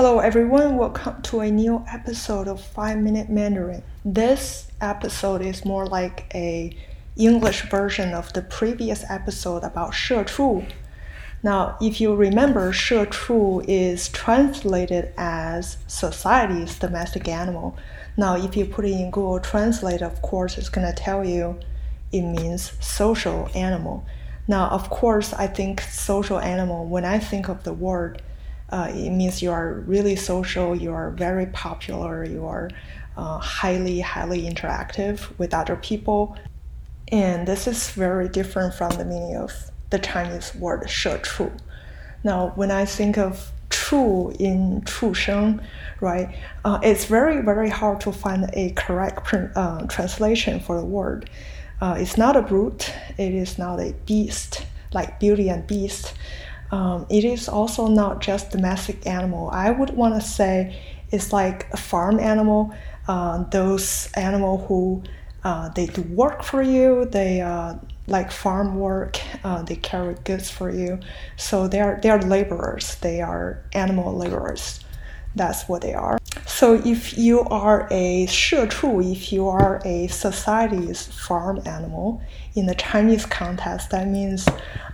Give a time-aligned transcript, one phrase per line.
[0.00, 3.82] Hello everyone, welcome to a new episode of 5 Minute Mandarin.
[4.04, 6.76] This episode is more like a
[7.16, 10.64] English version of the previous episode about 社畜.
[11.42, 17.76] Now, if you remember, 社畜 is translated as society's domestic animal.
[18.16, 21.58] Now, if you put it in Google Translate, of course, it's going to tell you
[22.12, 24.04] it means social animal.
[24.48, 28.22] Now, of course, I think social animal, when I think of the word,
[28.70, 32.70] uh, it means you are really social, you are very popular, you are
[33.16, 36.36] uh, highly, highly interactive with other people.
[37.12, 39.52] And this is very different from the meaning of
[39.90, 41.52] the Chinese word 社畜.
[42.24, 45.60] Now, when I think of 畜 in 畜生,
[46.00, 51.30] right, uh, it's very, very hard to find a correct uh, translation for the word.
[51.80, 56.14] Uh, it's not a brute, it is not a beast, like Beauty and Beast.
[56.71, 59.49] Um, it is also not just domestic animal.
[59.51, 60.79] I would want to say
[61.11, 62.73] it's like a farm animal.
[63.07, 65.03] Uh, those animal who
[65.43, 67.05] uh, they do work for you.
[67.05, 67.75] They uh,
[68.07, 69.19] like farm work.
[69.43, 70.99] Uh, they carry goods for you.
[71.35, 72.95] So they are they are laborers.
[72.95, 74.79] They are animal laborers.
[75.35, 76.17] That's what they are.
[76.45, 82.21] So if you are a 社畜, if you are a society's farm animal
[82.55, 84.47] in the Chinese context, that means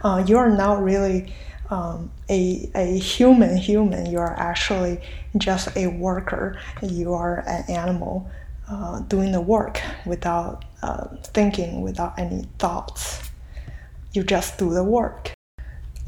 [0.03, 1.34] uh, you are not really
[1.69, 5.01] um, a, a human human you are actually
[5.37, 6.59] just a worker.
[6.81, 8.29] You are an animal
[8.69, 13.21] uh, doing the work without uh, thinking without any thoughts.
[14.13, 15.36] You just do the work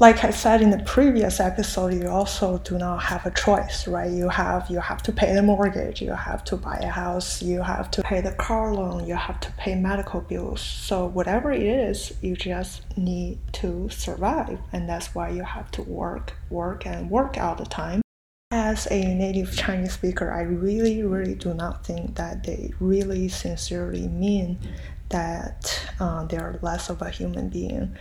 [0.00, 4.10] like I said in the previous episode, you also do not have a choice, right?
[4.10, 7.60] You have you have to pay the mortgage, you have to buy a house, you
[7.60, 10.62] have to pay the car loan, you have to pay medical bills.
[10.62, 15.82] So whatever it is, you just need to survive, and that's why you have to
[15.82, 18.00] work, work, and work all the time.
[18.52, 24.08] As a native Chinese speaker, I really, really do not think that they really sincerely
[24.08, 24.58] mean
[25.10, 27.96] that uh, they are less of a human being.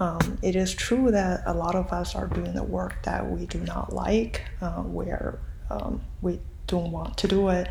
[0.00, 3.46] Um, it is true that a lot of us are doing the work that we
[3.46, 5.38] do not like, uh, where
[5.70, 7.68] um, we don't want to do it,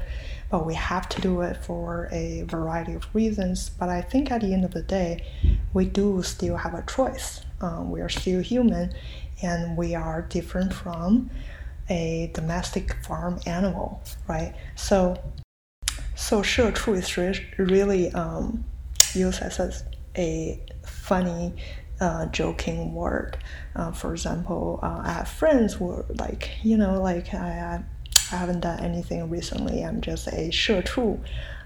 [0.50, 3.70] but we have to do it for a variety of reasons.
[3.70, 5.26] But I think at the end of the day,
[5.74, 7.42] we do still have a choice.
[7.62, 8.94] Um, we are still human,
[9.42, 11.30] and we are different from
[11.90, 14.54] a domestic farm animal, right?
[14.76, 15.18] So,
[16.16, 17.18] so is
[17.58, 18.64] really um,
[19.15, 19.73] used as a,
[20.17, 21.55] a funny
[22.01, 23.39] uh, joking word.
[23.75, 27.83] Uh, for example, uh, I have friends who are like, you know, like I,
[28.33, 29.85] I haven't done anything recently.
[29.85, 31.21] I'm just a 社畜.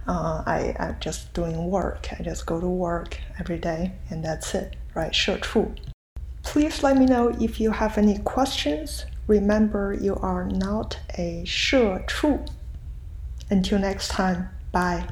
[0.07, 2.09] Uh, I, I'm just doing work.
[2.19, 5.13] I just go to work every day and that's it, right?
[5.13, 5.75] 社畜.
[6.43, 9.05] Please let me know if you have any questions.
[9.27, 12.45] Remember, you are not a 社畜.
[13.51, 15.05] Until next time, bye.